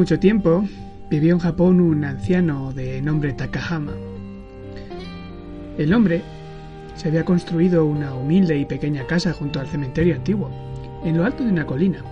Mucho 0.00 0.18
tiempo 0.18 0.64
vivió 1.10 1.34
en 1.34 1.40
Japón 1.40 1.78
un 1.78 2.04
anciano 2.04 2.72
de 2.72 3.02
nombre 3.02 3.34
Takahama. 3.34 3.92
El 5.76 5.92
hombre 5.92 6.22
se 6.94 7.08
había 7.08 7.26
construido 7.26 7.84
una 7.84 8.14
humilde 8.14 8.56
y 8.56 8.64
pequeña 8.64 9.06
casa 9.06 9.34
junto 9.34 9.60
al 9.60 9.66
cementerio 9.66 10.14
antiguo, 10.14 10.50
en 11.04 11.18
lo 11.18 11.26
alto 11.26 11.44
de 11.44 11.50
una 11.50 11.66
colina, 11.66 12.02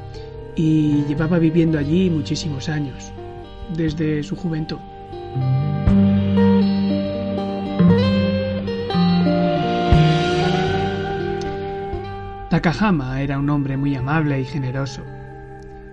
y 0.54 1.02
llevaba 1.08 1.38
viviendo 1.38 1.78
allí 1.78 2.10
muchísimos 2.10 2.68
años, 2.68 3.10
desde 3.74 4.22
su 4.22 4.36
juventud. 4.36 4.76
Takahama 12.50 13.22
era 13.22 13.38
un 13.38 13.48
hombre 13.48 13.78
muy 13.78 13.94
amable 13.94 14.38
y 14.42 14.44
generoso 14.44 15.02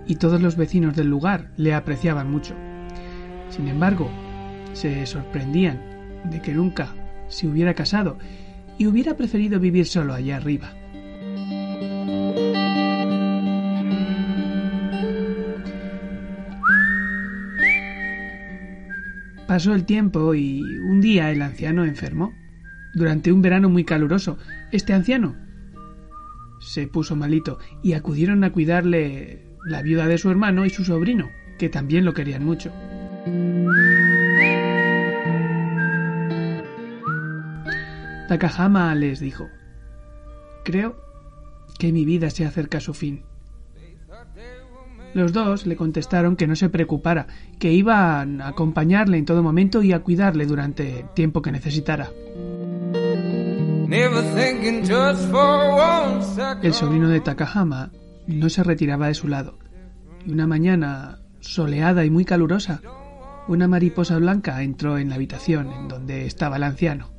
y 0.06 0.16
todos 0.16 0.40
los 0.40 0.56
vecinos 0.56 0.94
del 0.94 1.08
lugar 1.08 1.50
le 1.56 1.74
apreciaban 1.74 2.30
mucho. 2.30 2.54
Sin 3.50 3.68
embargo, 3.68 4.10
se 4.72 5.06
sorprendían 5.06 5.80
de 6.30 6.40
que 6.40 6.52
nunca 6.52 6.94
se 7.28 7.46
hubiera 7.46 7.74
casado 7.74 8.18
y 8.78 8.86
hubiera 8.86 9.16
preferido 9.16 9.58
vivir 9.58 9.86
solo 9.86 10.14
allá 10.14 10.36
arriba. 10.36 10.72
Pasó 19.46 19.74
el 19.74 19.84
tiempo 19.84 20.34
y 20.34 20.60
un 20.60 21.00
día 21.00 21.30
el 21.30 21.40
anciano 21.40 21.84
enfermó. 21.84 22.34
Durante 22.94 23.30
un 23.32 23.42
verano 23.42 23.68
muy 23.68 23.84
caluroso, 23.84 24.38
este 24.72 24.92
anciano 24.92 25.36
se 26.60 26.86
puso 26.86 27.14
malito 27.14 27.58
y 27.82 27.92
acudieron 27.92 28.42
a 28.42 28.52
cuidarle 28.52 29.46
la 29.66 29.82
viuda 29.82 30.06
de 30.06 30.16
su 30.16 30.30
hermano 30.30 30.64
y 30.64 30.70
su 30.70 30.84
sobrino, 30.84 31.30
que 31.58 31.68
también 31.68 32.04
lo 32.04 32.14
querían 32.14 32.44
mucho. 32.44 32.70
Takahama 38.28 38.94
les 38.94 39.20
dijo, 39.20 39.48
Creo 40.64 40.96
que 41.78 41.92
mi 41.92 42.04
vida 42.04 42.30
se 42.30 42.46
acerca 42.46 42.78
a 42.78 42.80
su 42.80 42.94
fin. 42.94 43.24
Los 45.14 45.32
dos 45.32 45.66
le 45.66 45.76
contestaron 45.76 46.36
que 46.36 46.46
no 46.46 46.54
se 46.56 46.68
preocupara, 46.68 47.26
que 47.58 47.72
iban 47.72 48.40
a 48.40 48.48
acompañarle 48.48 49.18
en 49.18 49.24
todo 49.24 49.42
momento 49.42 49.82
y 49.82 49.92
a 49.92 50.00
cuidarle 50.00 50.46
durante 50.46 51.00
el 51.00 51.08
tiempo 51.14 51.42
que 51.42 51.52
necesitara. 51.52 52.10
El 56.62 56.74
sobrino 56.74 57.08
de 57.08 57.20
Takahama 57.20 57.90
no 58.26 58.48
se 58.48 58.62
retiraba 58.62 59.08
de 59.08 59.14
su 59.14 59.28
lado. 59.28 59.58
Y 60.24 60.32
una 60.32 60.46
mañana 60.46 61.20
soleada 61.40 62.04
y 62.04 62.10
muy 62.10 62.24
calurosa, 62.24 62.80
una 63.48 63.68
mariposa 63.68 64.18
blanca 64.18 64.62
entró 64.62 64.98
en 64.98 65.08
la 65.08 65.14
habitación 65.14 65.72
en 65.72 65.88
donde 65.88 66.26
estaba 66.26 66.56
el 66.56 66.64
anciano. 66.64 67.10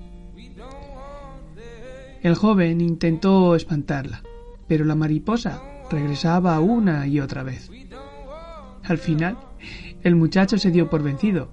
El 2.22 2.35
joven 2.35 2.81
intentó 2.81 3.56
espantarla, 3.56 4.23
pero 4.68 4.84
la 4.84 4.95
mariposa 4.95 5.62
regresaba 5.90 6.59
una 6.59 7.07
y 7.07 7.19
otra 7.19 7.44
vez. 7.44 7.69
Al 8.84 8.97
final, 8.97 9.38
el 10.03 10.16
muchacho 10.16 10.57
se 10.57 10.72
dio 10.72 10.89
por 10.89 11.03
vencido 11.03 11.50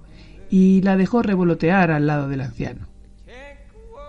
y 0.49 0.81
la 0.81 0.97
dejó 0.97 1.21
revolotear 1.21 1.91
al 1.91 2.07
lado 2.07 2.27
del 2.27 2.41
anciano, 2.41 2.87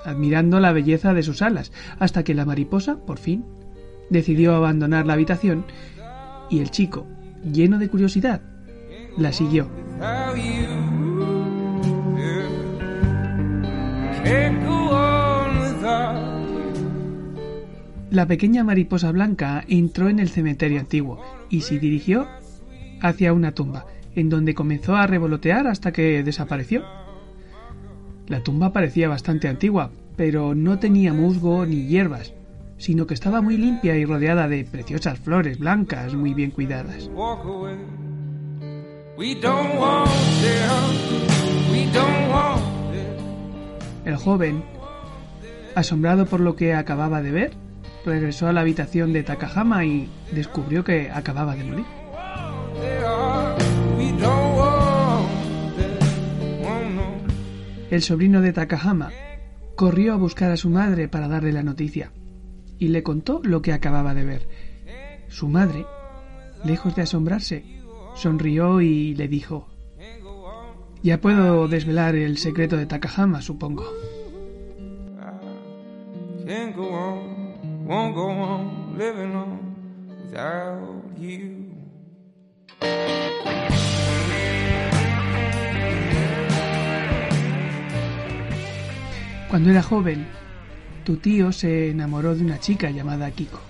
admirando 0.04 0.60
la 0.60 0.72
belleza 0.72 1.14
de 1.14 1.22
sus 1.22 1.42
alas, 1.42 1.72
hasta 1.98 2.24
que 2.24 2.34
la 2.34 2.44
mariposa, 2.44 2.96
por 2.96 3.18
fin, 3.18 3.44
decidió 4.10 4.54
abandonar 4.54 5.06
la 5.06 5.14
habitación 5.14 5.64
y 6.50 6.60
el 6.60 6.70
chico, 6.70 7.06
lleno 7.44 7.78
de 7.78 7.88
curiosidad, 7.88 8.40
la 9.16 9.32
siguió. 9.32 9.68
La 18.10 18.26
pequeña 18.26 18.64
mariposa 18.64 19.12
blanca 19.12 19.64
entró 19.68 20.08
en 20.08 20.20
el 20.20 20.28
cementerio 20.30 20.80
antiguo 20.80 21.20
y 21.50 21.60
se 21.62 21.78
dirigió 21.78 22.26
hacia 23.02 23.32
una 23.32 23.52
tumba, 23.52 23.86
en 24.14 24.30
donde 24.30 24.54
comenzó 24.54 24.96
a 24.96 25.06
revolotear 25.06 25.66
hasta 25.66 25.92
que 25.92 26.22
desapareció. 26.22 26.82
La 28.26 28.42
tumba 28.42 28.72
parecía 28.72 29.08
bastante 29.08 29.48
antigua, 29.48 29.90
pero 30.16 30.54
no 30.54 30.78
tenía 30.78 31.12
musgo 31.12 31.66
ni 31.66 31.86
hierbas, 31.86 32.32
sino 32.78 33.06
que 33.06 33.14
estaba 33.14 33.40
muy 33.40 33.56
limpia 33.56 33.96
y 33.96 34.04
rodeada 34.04 34.48
de 34.48 34.64
preciosas 34.64 35.18
flores 35.18 35.58
blancas 35.58 36.14
muy 36.14 36.34
bien 36.34 36.50
cuidadas. 36.50 37.10
El 44.04 44.16
joven, 44.16 44.64
asombrado 45.74 46.26
por 46.26 46.40
lo 46.40 46.54
que 46.54 46.74
acababa 46.74 47.22
de 47.22 47.30
ver, 47.30 47.52
regresó 48.04 48.46
a 48.46 48.52
la 48.52 48.60
habitación 48.60 49.12
de 49.12 49.22
Takahama 49.22 49.84
y 49.84 50.08
descubrió 50.32 50.84
que 50.84 51.10
acababa 51.10 51.56
de 51.56 51.64
morir. 51.64 51.86
El 57.90 58.02
sobrino 58.02 58.40
de 58.42 58.52
Takahama 58.52 59.10
corrió 59.76 60.12
a 60.12 60.16
buscar 60.16 60.50
a 60.50 60.56
su 60.56 60.68
madre 60.68 61.08
para 61.08 61.28
darle 61.28 61.52
la 61.52 61.62
noticia 61.62 62.10
y 62.78 62.88
le 62.88 63.02
contó 63.02 63.40
lo 63.42 63.62
que 63.62 63.72
acababa 63.72 64.14
de 64.14 64.24
ver. 64.24 64.48
Su 65.28 65.48
madre, 65.48 65.86
lejos 66.64 66.94
de 66.94 67.02
asombrarse, 67.02 67.64
sonrió 68.14 68.80
y 68.80 69.14
le 69.14 69.28
dijo 69.28 69.68
Ya 71.02 71.20
puedo 71.20 71.68
desvelar 71.68 72.14
el 72.14 72.38
secreto 72.38 72.76
de 72.76 72.86
Takahama, 72.86 73.42
supongo. 73.42 73.84
Cuando 89.48 89.70
era 89.70 89.82
joven, 89.82 90.26
tu 91.06 91.18
tío 91.18 91.52
se 91.52 91.90
enamoró 91.90 92.34
de 92.34 92.44
una 92.44 92.58
chica 92.58 92.90
llamada 92.90 93.30
Kiko. 93.30 93.60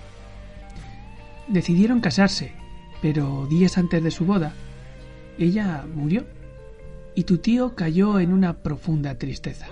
Decidieron 1.47 2.01
casarse, 2.01 2.51
pero 2.99 3.45
días 3.45 3.77
antes 3.77 4.03
de 4.03 4.09
su 4.09 4.25
boda, 4.25 4.53
ella 5.37 5.85
murió. 5.93 6.25
y 7.13 7.23
tu 7.23 7.37
tío 7.39 7.75
cayó 7.75 8.19
en 8.19 8.31
una 8.33 8.57
profunda 8.57 9.17
tristeza. 9.17 9.67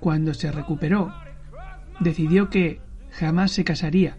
Cuando 0.00 0.34
se 0.34 0.52
recuperó, 0.52 1.14
decidió 2.00 2.48
que 2.50 2.80
jamás 3.12 3.52
se 3.52 3.64
casaría 3.64 4.16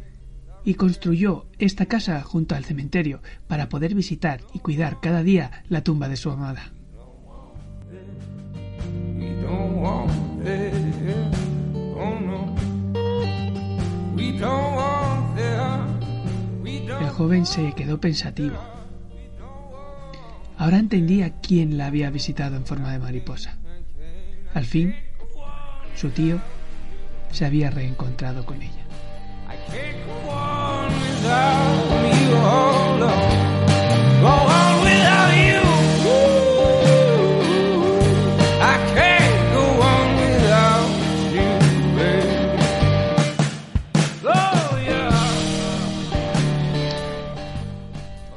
y 0.68 0.74
construyó 0.74 1.46
esta 1.60 1.86
casa 1.86 2.22
junto 2.24 2.54
al 2.54 2.66
cementerio 2.66 3.22
para 3.48 3.69
poder 3.69 3.96
visitar 3.96 4.42
y 4.54 4.60
cuidar 4.60 5.00
cada 5.00 5.24
día 5.24 5.64
la 5.69 5.81
tumba 5.81 6.10
de 6.10 6.18
su 6.18 6.30
amada. 6.30 6.74
El 17.00 17.10
joven 17.12 17.46
se 17.46 17.72
quedó 17.72 18.02
pensativo. 18.02 18.58
Ahora 20.58 20.80
entendía 20.80 21.40
quién 21.40 21.78
la 21.78 21.86
había 21.86 22.10
visitado 22.10 22.58
en 22.58 22.66
forma 22.66 22.92
de 22.92 23.00
mariposa. 23.00 23.56
Al 24.54 24.66
fin, 24.66 24.94
su 25.96 26.10
tío 26.10 26.42
se 27.31 27.46
había 27.46 27.69
reencontrado 27.69 28.46
con 28.46 28.62
ella. 28.62 28.84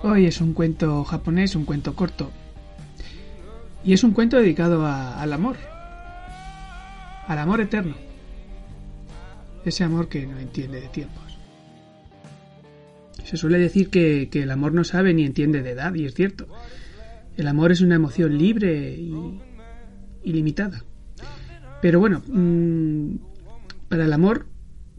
Hoy 0.03 0.27
es 0.27 0.41
un 0.41 0.55
cuento 0.55 1.05
japonés, 1.05 1.55
un 1.55 1.65
cuento 1.65 1.95
corto. 1.95 2.31
Y 3.85 3.93
es 3.93 4.05
un 4.05 4.11
cuento 4.11 4.37
dedicado 4.37 4.85
al 4.87 5.33
amor. 5.33 5.57
Al 7.27 7.39
amor 7.39 7.61
eterno. 7.61 7.95
Ese 9.65 9.85
amor 9.85 10.09
que 10.09 10.27
no 10.27 10.39
entiende 10.39 10.81
de 10.81 10.89
tiempos. 10.89 11.40
Se 13.31 13.37
suele 13.37 13.61
decir 13.61 13.91
que, 13.91 14.29
el 14.33 14.51
amor 14.51 14.75
no 14.75 14.83
sabe 14.83 15.15
ni 15.15 15.25
entiende 15.25 15.63
de 15.63 15.71
edad, 15.71 15.95
y 15.95 16.05
es 16.05 16.15
cierto. 16.15 16.49
El 17.37 17.47
amor 17.47 17.71
es 17.71 17.81
una 17.81 17.95
emoción 17.95 18.37
libre 18.37 18.91
y 18.91 19.15
ilimitada. 20.25 20.83
Pero 21.81 22.01
bueno, 22.01 22.25
mm, 22.27 23.19
para 23.89 24.07
el 24.07 24.13
amor, 24.13 24.47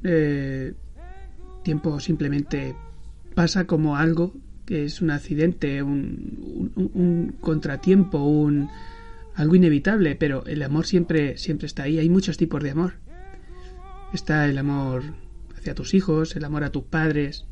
eh, 0.05 0.75
tiempo 1.65 1.99
simplemente 1.99 2.73
pasa 3.35 3.65
como 3.65 3.97
algo 3.97 4.33
que 4.65 4.85
es 4.85 5.01
un 5.01 5.11
accidente, 5.11 5.83
un, 5.83 7.35
contratiempo, 7.41 8.19
un 8.19 8.69
algo 9.35 9.55
inevitable, 9.55 10.15
pero 10.15 10.45
el 10.45 10.63
amor 10.63 10.85
siempre, 10.85 11.37
siempre 11.37 11.67
está 11.67 11.83
ahí. 11.83 11.99
Hay 11.99 12.07
muchos 12.07 12.37
tipos 12.37 12.63
de 12.63 12.71
amor. 12.71 12.93
Está 14.13 14.45
el 14.45 14.57
amor 14.57 15.03
hacia 15.53 15.75
tus 15.75 15.93
hijos, 15.93 16.37
el 16.37 16.45
amor 16.45 16.63
a 16.63 16.71
tus 16.71 16.83
padres, 16.85 17.45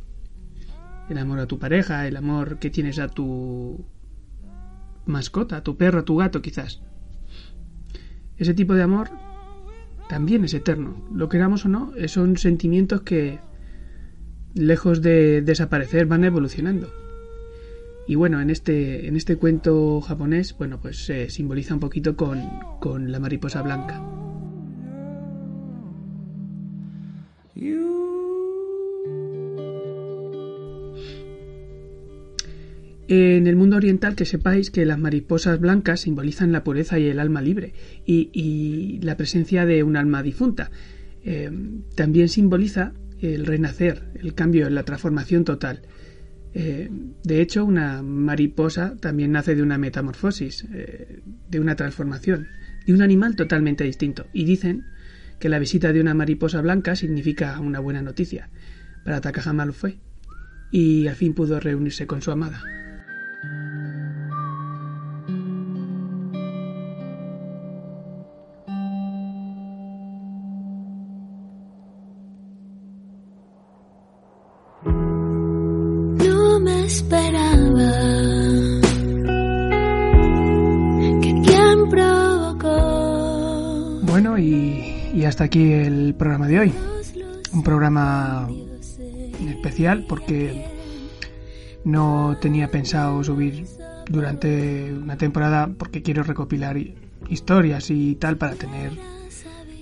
el 1.10 1.18
amor 1.18 1.40
a 1.40 1.48
tu 1.48 1.60
pareja, 1.60 2.08
el 2.08 2.18
amor 2.18 2.60
que 2.60 2.70
tienes 2.70 3.00
a 3.00 3.08
tu 3.08 3.86
mascota, 5.06 5.58
a 5.58 5.64
tu 5.64 5.76
perro, 5.76 6.00
a 6.00 6.06
tu 6.06 6.18
gato 6.18 6.42
quizás. 6.42 6.82
Ese 8.38 8.54
tipo 8.54 8.74
de 8.74 8.84
amor 8.84 9.10
también 10.08 10.46
es 10.46 10.54
eterno. 10.54 11.08
Lo 11.14 11.30
queramos 11.30 11.66
o 11.66 11.70
no, 11.70 11.94
son 12.08 12.38
sentimientos 12.38 13.02
que, 13.02 13.40
lejos 14.54 15.02
de 15.02 15.42
desaparecer, 15.42 16.06
van 16.06 16.24
evolucionando. 16.24 16.92
Y 18.08 18.16
bueno, 18.16 18.42
en 18.42 18.50
este, 18.50 19.08
en 19.08 19.16
este 19.16 19.36
cuento 19.38 20.02
japonés, 20.02 20.56
bueno, 20.58 20.80
pues 20.82 21.06
se 21.06 21.30
simboliza 21.30 21.76
un 21.76 21.80
poquito 21.80 22.16
con, 22.16 22.42
con 22.80 23.12
la 23.12 23.20
mariposa 23.20 23.62
blanca. 23.62 24.02
En 33.12 33.48
el 33.48 33.56
mundo 33.56 33.76
oriental 33.76 34.16
que 34.16 34.24
sepáis 34.24 34.70
que 34.70 34.86
las 34.86 35.00
mariposas 35.00 35.60
blancas 35.60 36.02
simbolizan 36.02 36.52
la 36.52 36.64
pureza 36.64 37.00
y 37.00 37.08
el 37.08 37.20
alma 37.20 37.42
libre 37.42 37.74
y, 38.06 39.00
la 39.02 39.18
presencia 39.18 39.66
de 39.66 39.82
un 39.82 39.98
alma 39.98 40.22
difunta. 40.22 40.70
Eh, 41.24 41.50
también 41.96 42.30
simboliza 42.30 42.94
el 43.20 43.48
renacer, 43.48 44.12
el 44.22 44.36
cambio, 44.36 44.70
la 44.70 44.84
transformación 44.84 45.44
total. 45.44 45.82
Eh, 46.54 46.92
de 47.24 47.42
hecho, 47.42 47.66
una 47.66 48.04
mariposa 48.04 48.96
también 49.00 49.32
nace 49.32 49.56
de 49.56 49.64
una 49.64 49.80
metamorfosis, 49.80 50.68
eh, 50.72 51.24
de 51.50 51.60
una 51.60 51.76
transformación, 51.76 52.48
de 52.86 52.94
un 52.94 53.02
animal 53.02 53.36
totalmente 53.36 53.86
distinto. 53.86 54.28
Y 54.34 54.46
dicen 54.46 54.86
que 55.40 55.50
la 55.50 55.58
visita 55.58 55.92
de 55.94 56.02
una 56.02 56.14
mariposa 56.14 56.62
blanca 56.62 56.96
significa 56.96 57.60
una 57.60 57.80
buena 57.80 58.04
noticia. 58.04 58.52
Para 59.04 59.20
Takahama 59.20 59.66
lo 59.66 59.74
fue. 59.74 59.98
Y 60.70 61.08
al 61.08 61.16
fin 61.16 61.34
pudo 61.34 61.60
reunirse 61.60 62.06
con 62.06 62.22
su 62.22 62.30
amada. 62.30 62.79
Hasta 85.40 85.46
aquí 85.46 85.72
el 85.72 86.16
programa 86.16 86.50
de 86.50 86.60
hoy. 86.60 86.74
Un 87.54 87.64
programa 87.64 88.50
especial 89.48 90.06
porque 90.06 90.66
no 91.86 92.36
tenía 92.42 92.70
pensado 92.70 93.24
subir 93.24 93.66
durante 94.10 94.92
una 94.92 95.16
temporada 95.16 95.70
porque 95.78 96.02
quiero 96.02 96.24
recopilar 96.24 96.76
historias 97.30 97.90
y 97.90 98.16
tal 98.16 98.36
para 98.36 98.56
tener 98.56 98.92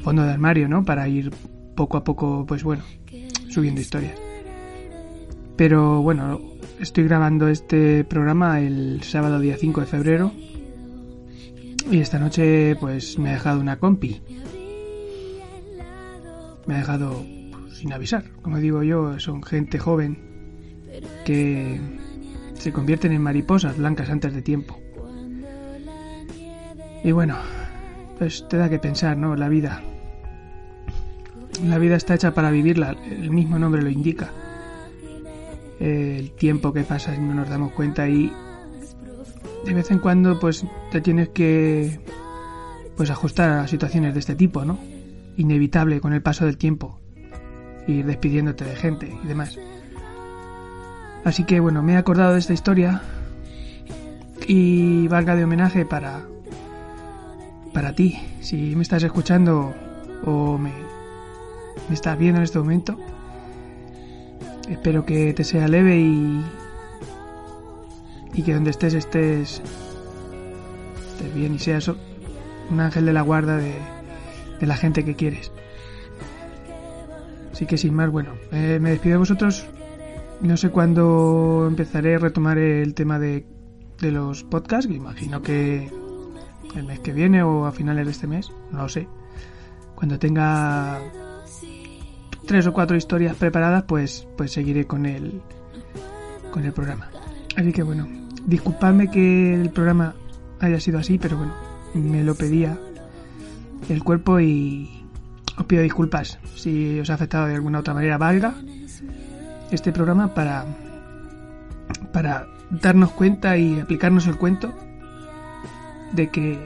fondo 0.04 0.21
de 0.21 0.31
armario, 0.31 0.68
¿no? 0.68 0.86
Para 0.86 1.07
ir 1.07 1.31
poco 1.75 1.98
a 1.98 2.04
poco, 2.04 2.45
pues 2.47 2.64
bueno, 2.64 2.83
subiendo 3.49 3.81
historias. 3.81 4.14
Pero 5.56 6.04
bueno, 6.04 6.40
Estoy 6.80 7.06
grabando 7.06 7.47
este 7.47 8.04
programa 8.04 8.61
el 8.61 9.02
sábado 9.02 9.40
día 9.40 9.57
5 9.57 9.81
de 9.81 9.87
febrero 9.87 10.31
y 11.90 11.99
esta 12.02 12.19
noche 12.19 12.76
pues 12.76 13.18
me 13.18 13.30
ha 13.30 13.33
dejado 13.33 13.59
una 13.59 13.80
compi. 13.80 14.21
Me 16.68 16.76
ha 16.76 16.78
dejado 16.78 17.26
sin 17.71 17.94
avisar. 17.94 18.26
Como 18.42 18.57
digo 18.59 18.83
yo, 18.83 19.19
son 19.19 19.42
gente 19.44 19.80
joven 19.80 20.19
que 21.26 21.80
se 22.54 22.71
convierten 22.71 23.12
en 23.12 23.21
mariposas 23.21 23.78
blancas 23.78 24.09
antes 24.09 24.33
de 24.33 24.42
tiempo. 24.42 24.80
Y 27.04 27.12
bueno, 27.12 27.38
pues 28.18 28.47
te 28.50 28.57
da 28.57 28.69
que 28.69 28.80
pensar, 28.80 29.18
¿no? 29.18 29.36
La 29.36 29.50
vida. 29.50 29.81
La 31.66 31.78
vida 31.80 31.95
está 31.95 32.16
hecha 32.16 32.33
para 32.33 32.52
vivirla, 32.52 32.95
el 33.09 33.31
mismo 33.31 33.57
nombre 33.57 33.81
lo 33.81 33.90
indica 33.90 34.31
el 35.80 36.31
tiempo 36.31 36.74
que 36.74 36.83
pasa 36.83 37.16
no 37.18 37.33
nos 37.33 37.50
damos 37.50 37.71
cuenta 37.74 38.07
y 38.09 38.31
de 39.66 39.74
vez 39.74 39.92
en 39.92 40.00
cuando 40.00 40.40
pues 40.40 40.66
te 40.92 41.02
tienes 41.02 41.30
que 41.30 42.00
pues 42.95 43.09
ajustar 43.12 43.59
a 43.59 43.68
situaciones 43.68 44.14
de 44.14 44.19
este 44.19 44.36
tipo, 44.36 44.66
¿no? 44.66 44.80
Inevitable 45.37 46.01
con 46.01 46.13
el 46.13 46.21
paso 46.21 46.45
del 46.45 46.57
tiempo, 46.57 46.99
ir 47.87 48.06
despidiéndote 48.06 48.65
de 48.65 48.75
gente 48.75 49.17
y 49.23 49.27
demás. 49.27 49.57
Así 51.23 51.45
que 51.45 51.59
bueno, 51.59 51.81
me 51.83 51.94
he 51.94 51.97
acordado 51.97 52.33
de 52.33 52.39
esta 52.39 52.53
historia 52.53 53.01
y 54.47 55.07
valga 55.07 55.35
de 55.35 55.44
homenaje 55.44 55.85
para 55.85 56.21
para 57.73 57.94
ti, 57.94 58.19
si 58.41 58.75
me 58.75 58.81
estás 58.81 59.03
escuchando 59.03 59.75
o 60.25 60.57
me, 60.57 60.71
estás 61.91 62.17
viendo 62.17 62.39
en 62.39 62.44
este 62.44 62.57
momento, 62.57 62.97
Espero 64.69 65.06
que 65.06 65.33
te 65.33 65.45
sea 65.45 65.67
leve 65.67 65.97
y, 65.97 66.44
y 68.33 68.41
que 68.41 68.53
donde 68.53 68.71
estés 68.71 68.94
estés, 68.94 69.61
estés 71.11 71.33
bien 71.33 71.56
y 71.56 71.59
seas 71.59 71.87
un 71.87 72.79
ángel 72.79 73.06
de 73.06 73.13
la 73.13 73.21
guarda 73.21 73.56
de, 73.56 73.73
de 74.59 74.68
la 74.68 74.78
gente 74.78 75.04
que 75.04 75.16
quieres. 75.16 75.52
Así 77.52 77.66
que 77.66 77.78
sin 77.78 77.94
más, 77.94 78.11
bueno, 78.11 78.33
eh, 78.52 78.78
me 78.81 78.92
despido 78.92 79.14
de 79.14 79.19
vosotros. 79.19 79.66
No 80.42 80.57
sé 80.57 80.69
cuándo 80.69 81.66
empezaré 81.68 82.16
a 82.16 82.19
retomar 82.19 82.59
el 82.59 82.94
tema 82.94 83.18
de, 83.18 83.45
de 83.99 84.11
los 84.11 84.44
podcasts, 84.44 84.92
imagino 84.92 85.42
que 85.42 85.90
el 86.76 86.83
mes 86.85 86.99
que 86.99 87.14
viene 87.14 87.42
o 87.42 87.66
a 87.66 87.71
finales 87.71 88.06
de 88.06 88.11
este 88.11 88.28
mes, 88.28 88.52
no 88.71 88.83
lo 88.83 88.90
sé. 88.90 89.07
cuando 89.95 90.19
tenga 90.19 90.99
tres 92.45 92.68
o 92.68 92.73
cuatro 92.73 92.95
historias 92.95 93.35
preparadas, 93.35 93.83
pues, 93.83 94.28
pues 94.37 94.52
seguiré 94.52 94.85
con 94.85 95.07
el, 95.07 95.42
con 96.52 96.64
el 96.64 96.71
programa. 96.71 97.09
Así 97.56 97.71
que 97.71 97.81
bueno, 97.81 98.07
disculpadme 98.45 99.09
que 99.09 99.56
el 99.56 99.71
programa 99.71 100.14
haya 100.59 100.80
sido 100.80 100.99
así, 100.99 101.18
pero 101.18 101.37
bueno, 101.37 101.54
me 101.95 102.23
lo 102.23 102.35
pedía 102.35 102.78
el 103.89 104.03
cuerpo 104.03 104.39
y 104.39 104.89
os 105.57 105.65
pido 105.65 105.81
disculpas 105.81 106.39
si 106.56 106.99
os 106.99 107.09
ha 107.09 107.15
afectado 107.15 107.47
de 107.47 107.56
alguna 107.56 107.79
otra 107.79 107.94
manera. 107.94 108.17
Valga 108.17 108.53
este 109.71 109.91
programa 109.91 110.33
para, 110.33 110.65
para 112.11 112.47
darnos 112.69 113.11
cuenta 113.11 113.57
y 113.57 113.79
aplicarnos 113.79 114.27
el 114.27 114.37
cuento 114.37 114.73
de 116.13 116.29
que 116.29 116.57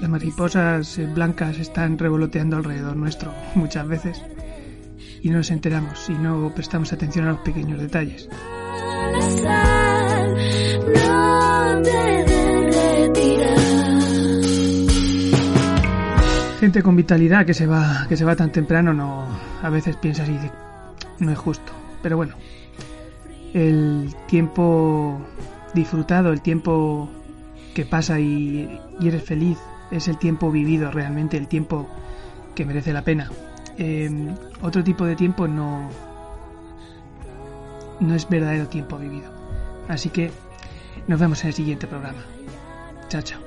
las 0.00 0.10
mariposas 0.10 1.00
blancas 1.14 1.58
están 1.58 1.98
revoloteando 1.98 2.56
alrededor 2.56 2.96
nuestro 2.96 3.32
muchas 3.54 3.86
veces 3.86 4.22
y 5.22 5.30
no 5.30 5.38
nos 5.38 5.50
enteramos 5.50 6.08
y 6.08 6.12
no 6.12 6.52
prestamos 6.54 6.92
atención 6.92 7.26
a 7.26 7.32
los 7.32 7.40
pequeños 7.40 7.80
detalles. 7.80 8.28
Con 16.82 16.96
vitalidad 16.96 17.46
que 17.46 17.54
se 17.54 17.68
va 17.68 18.06
que 18.08 18.16
se 18.16 18.24
va 18.24 18.34
tan 18.34 18.50
temprano 18.50 18.92
no 18.92 19.26
a 19.62 19.70
veces 19.70 19.96
piensas 19.96 20.28
y 20.28 20.38
no 21.20 21.30
es 21.30 21.38
justo, 21.38 21.72
pero 22.02 22.16
bueno. 22.16 22.34
El 23.52 24.12
tiempo 24.26 25.20
disfrutado, 25.72 26.32
el 26.32 26.40
tiempo 26.40 27.08
que 27.74 27.84
pasa 27.84 28.18
y, 28.18 28.80
eres 29.00 29.22
feliz, 29.22 29.58
es 29.92 30.08
el 30.08 30.18
tiempo 30.18 30.50
vivido 30.50 30.90
realmente, 30.90 31.36
el 31.36 31.46
tiempo 31.46 31.88
que 32.56 32.64
merece 32.64 32.92
la 32.92 33.02
pena. 33.02 33.30
Em, 33.78 34.34
otro 34.60 34.82
tipo 34.82 35.04
de 35.04 35.14
tiempo 35.14 35.46
no, 35.46 35.88
no 38.00 38.14
es 38.14 38.28
verdadero 38.28 38.66
tiempo 38.66 38.98
vivido. 38.98 39.30
Así 39.88 40.08
que 40.08 40.32
nos 41.06 41.20
vemos 41.20 41.42
en 41.42 41.48
el 41.48 41.54
siguiente 41.54 41.86
programa. 41.86 42.24
Chao, 43.08 43.22
chao. 43.22 43.43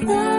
goodbye. 0.00 0.31